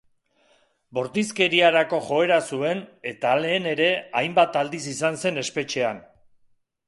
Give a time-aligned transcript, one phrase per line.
[0.99, 3.89] Bortizkeriarako joera zuen eta lehen ere
[4.23, 6.01] hainbat aldiz izan zen espetxean.